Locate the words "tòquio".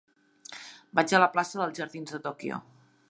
2.25-2.59